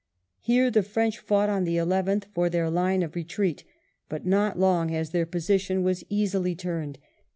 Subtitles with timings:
[0.39, 3.61] Here the French fought on the 11th for their line of retreat^
[4.09, 7.09] but not long, as their position was easily turned; WELLINGTON chap.